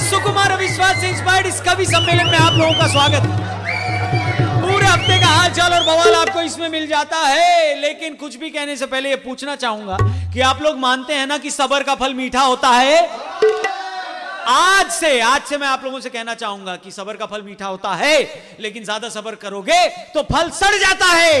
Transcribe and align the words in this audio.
सुकुमार 0.00 0.56
विश्वास 0.58 1.00
से 1.00 1.08
इंस्पायर्ड 1.08 1.46
इस 1.46 1.60
कवि 1.60 1.84
सम्मेलन 1.86 2.26
में 2.26 2.38
आप 2.38 2.52
लोगों 2.52 2.72
का 2.72 2.86
स्वागत। 2.86 3.22
पूरे 4.62 4.86
हफ़्ते 4.86 5.18
का 5.20 5.26
हाल 5.26 5.50
चाल 5.50 5.72
और 5.72 5.82
बवाल 5.82 6.14
आपको 6.14 6.40
इसमें 6.40 6.68
मिल 6.68 6.86
जाता 6.86 7.18
है, 7.18 7.74
लेकिन 7.80 8.14
कुछ 8.14 8.36
भी 8.36 8.50
कहने 8.50 8.76
से 8.76 8.86
पहले 8.86 9.10
ये 9.10 9.16
पूछना 9.16 9.56
चाहूँगा 9.56 9.96
कि 10.32 10.40
आप 10.40 10.62
लोग 10.62 10.78
मानते 10.78 11.14
हैं 11.14 11.26
ना 11.26 11.38
कि 11.38 11.50
सबर 11.50 11.82
का 11.82 11.94
फल 11.94 12.14
मीठा 12.14 12.40
होता 12.40 12.68
है? 12.68 13.25
आज 14.48 14.90
से 14.90 15.20
आज 15.20 15.42
से 15.42 15.56
मैं 15.58 15.66
आप 15.66 15.84
लोगों 15.84 16.00
से 16.00 16.10
कहना 16.10 16.34
चाहूँगा 16.34 16.74
कि 16.76 16.90
सबर 16.90 17.16
का 17.16 17.26
फल 17.26 17.42
मीठा 17.42 17.66
होता 17.66 17.94
है, 17.94 18.18
लेकिन 18.60 18.84
ज़्यादा 18.84 19.08
सबर 19.08 19.34
करोगे 19.34 19.78
तो 20.14 20.22
फल 20.22 20.50
सड़ 20.50 20.74
जाता 20.76 21.06
है। 21.06 21.40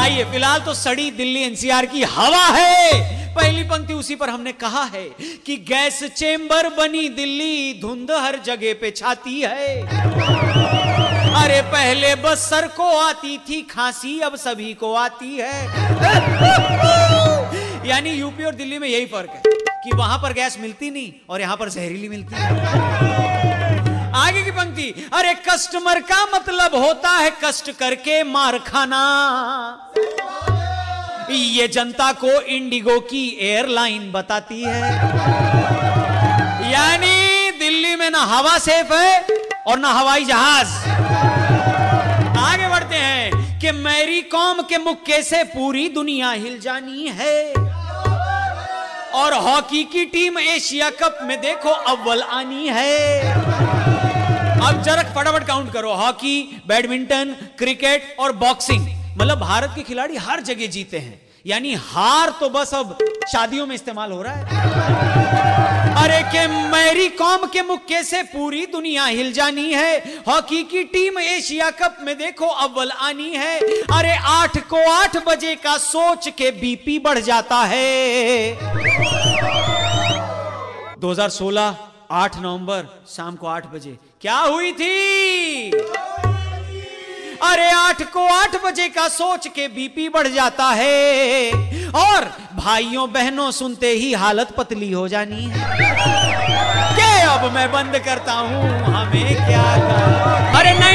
आइए, 0.00 0.24
फ़िलहाल 0.24 0.60
तो 0.60 0.74
सड़ी 0.74 1.10
दिल्ली 1.10 1.42
एनसीआर 1.42 1.86
की 1.86 2.02
हवा 2.02 2.44
है। 2.46 3.34
पहली 3.34 3.62
पंक्ति 3.62 3.94
उसी 3.94 4.14
पर 4.16 4.30
हमने 4.30 4.52
कहा 4.52 4.82
है 4.84 5.04
कि 5.46 5.56
गैस 5.68 6.02
चेंबर 6.16 6.68
बनी 6.68 7.08
दिल्ली, 7.08 7.80
धुंध 7.80 8.10
हर 8.10 8.38
जगह 8.44 8.74
पे 8.80 8.90
छाती 8.90 9.40
है। 9.40 9.82
अरे, 11.34 11.60
पहले 11.62 12.14
बस 12.14 12.48
सर 12.50 12.66
को 12.76 12.88
आती 12.98 13.38
थी 13.38 13.60
खांसी, 13.62 14.18
अब 14.20 14.36
सभी 14.36 14.72
को 14.74 14.94
आती 14.94 15.36
है। 15.36 15.56
यानी 17.88 18.10
यूपी 18.10 18.44
और 18.44 18.54
दिल्ली 18.54 18.78
में 18.78 18.88
यही 18.88 19.06
फ़र्क 19.06 19.30
है। 19.30 19.42
कि 19.88 19.96
वहाँ 19.96 20.18
पर 20.18 20.32
गैस 20.32 20.56
मिलती 20.60 20.90
नहीं 20.90 21.12
और 21.30 21.40
यहाँ 21.40 21.56
पर 21.56 21.68
जहरीली 21.68 22.08
मिलती 22.08 22.34
है। 22.34 22.46
आगे 24.16 24.42
की 24.42 24.50
पंक्ति, 24.50 25.10
अरे 25.12 25.34
कस्टमर 25.48 26.00
का 26.00 26.24
मतलब 26.34 26.74
होता 26.74 27.10
है 27.10 27.30
कष्ट 27.44 27.70
करके 27.70 28.22
मार 28.22 28.58
खाना। 28.58 29.02
ये 31.30 31.68
जनता 31.68 32.12
को 32.12 32.40
इंडिगो 32.40 32.98
की 33.00 33.26
एयरलाइन 33.40 34.10
बताती 34.12 34.62
है। 34.62 34.80
यानी 36.72 37.50
दिल्ली 37.58 37.96
में 37.96 38.10
ना 38.10 38.20
हवा 38.24 38.58
सेफ़ 38.58 38.92
है 38.94 39.20
और 39.66 39.78
ना 39.78 39.92
हवाई 39.92 40.24
जहाज़। 40.24 40.68
आगे 42.38 42.68
बढ़ते 42.68 42.96
हैं 42.96 43.60
कि 43.60 43.72
मैरी 43.72 44.20
कॉम 44.22 44.62
के 44.62 44.78
मुक्के 44.78 45.22
से 45.22 45.42
पूरी 45.44 45.88
दुनिया 45.88 46.30
हिल 46.30 46.60
जानी 46.60 47.06
है। 47.08 47.67
और 49.18 49.34
हॉकी 49.34 49.82
की 49.84 50.04
टीम 50.06 50.38
एशिया 50.38 50.90
कप 50.90 51.18
में 51.22 51.40
देखो, 51.40 51.68
अव्वल 51.68 52.22
आनी 52.22 52.68
है। 52.68 53.32
अब 54.60 54.82
जरा 54.82 55.02
फटाफट 55.14 55.46
काउंट 55.46 55.72
करो। 55.72 55.94
हॉकी, 55.94 56.62
बैडमिंटन, 56.68 57.34
क्रिकेट 57.58 58.16
और 58.20 58.32
बॉक्सिंग 58.36 58.86
मतलब 59.18 59.40
भारत 59.40 59.72
के 59.76 59.82
खिलाड़ी 59.82 60.16
हर 60.16 60.40
जगह 60.40 60.66
जीते 60.66 60.98
हैं। 60.98 61.20
यानी 61.46 61.74
हार 61.74 62.30
तो 62.40 62.48
बस 62.48 62.74
अब 62.74 62.96
शादियों 63.32 63.66
में 63.66 63.74
इस्तेमाल 63.74 64.12
हो 64.12 64.22
रहा 64.22 64.34
है। 64.34 64.76
अरे 65.98 66.20
के 66.22 66.46
मैरी 66.70 67.08
कॉम 67.08 67.46
के 67.46 67.62
मुक्के 67.62 68.02
से 68.02 68.22
पूरी 68.22 68.64
दुनिया 68.66 69.04
हिल 69.04 69.32
जानी 69.32 69.72
है। 69.72 69.98
हॉकी 70.28 70.62
की 70.62 70.82
टीम 70.84 71.18
एशिया 71.18 71.70
कप 71.70 71.96
में 72.02 72.16
देखो, 72.18 72.46
अव्वल 72.46 72.90
आनी 72.90 73.30
है। 73.34 73.58
अरे 73.92 74.16
आठ 74.28 74.58
को 74.68 74.88
आठ 74.90 75.16
बजे 75.26 75.54
का 75.54 75.76
सोच 75.78 76.28
के 76.28 76.50
बीपी 76.50 76.98
बढ़ 76.98 77.18
जाता 77.18 77.62
है। 77.64 78.77
2016 81.00 81.76
8 82.10 82.36
नवंबर, 82.36 82.86
शाम 83.08 83.36
को 83.36 83.46
8 83.46 83.66
बजे। 83.66 83.98
क्या 84.20 84.38
हुई 84.38 84.72
थी? 84.72 85.70
अरे 87.42 87.70
आठ 87.70 88.02
को 88.02 88.26
आठ 88.26 88.56
बजे 88.64 88.88
का 88.88 89.08
सोच 89.08 89.46
के 89.46 89.68
बीपी 89.68 90.08
बढ़ 90.08 90.26
जाता 90.26 90.64
है। 90.64 91.50
और 91.90 92.24
भाइयों 92.54 93.12
बहनों, 93.12 93.50
सुनते 93.50 93.90
ही 93.90 94.12
हालत 94.12 94.48
पतली 94.56 94.92
हो 94.92 95.08
जानी 95.08 95.44
है। 95.44 95.66
क्या 96.96 97.08
अब 97.28 97.52
मैं 97.52 97.72
बंद 97.72 97.98
करता 97.98 98.32
हूँ? 98.32 98.68
हमें 98.84 99.34
क्या 99.34 99.66
कर 99.78 100.56
अरे 100.58 100.72
93.5 100.72 100.87